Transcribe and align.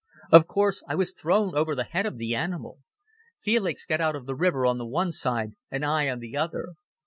Of 0.31 0.47
course, 0.47 0.81
I 0.87 0.95
was 0.95 1.13
thrown 1.13 1.53
over 1.53 1.75
the 1.75 1.83
head 1.83 2.07
of 2.07 2.17
the 2.17 2.33
animal. 2.33 2.79
Felix 3.39 3.85
got 3.85 4.01
out 4.01 4.15
of 4.15 4.25
the 4.25 4.33
river 4.33 4.65
on 4.65 4.79
the 4.79 4.87
one 4.87 5.11
side 5.11 5.51
and 5.69 5.85
I 5.85 6.09
on 6.09 6.17
the 6.17 6.35
other. 6.35 6.69